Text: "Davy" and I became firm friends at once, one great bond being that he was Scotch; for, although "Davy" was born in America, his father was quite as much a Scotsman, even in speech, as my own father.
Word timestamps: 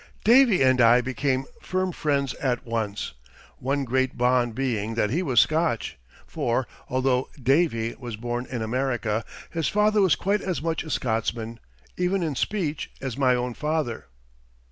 "Davy" 0.23 0.63
and 0.63 0.81
I 0.81 0.99
became 1.01 1.45
firm 1.61 1.91
friends 1.91 2.33
at 2.41 2.65
once, 2.65 3.13
one 3.59 3.83
great 3.83 4.17
bond 4.17 4.55
being 4.55 4.95
that 4.95 5.11
he 5.11 5.21
was 5.21 5.39
Scotch; 5.39 5.95
for, 6.25 6.65
although 6.89 7.29
"Davy" 7.39 7.93
was 7.99 8.15
born 8.15 8.47
in 8.47 8.63
America, 8.63 9.23
his 9.51 9.67
father 9.67 10.01
was 10.01 10.15
quite 10.15 10.41
as 10.41 10.59
much 10.59 10.83
a 10.83 10.89
Scotsman, 10.89 11.59
even 11.97 12.23
in 12.23 12.33
speech, 12.33 12.89
as 12.99 13.15
my 13.15 13.35
own 13.35 13.53
father. 13.53 14.07